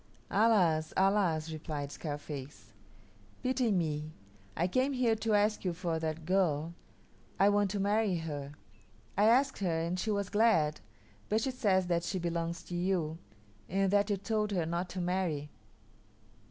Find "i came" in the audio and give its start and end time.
4.57-4.93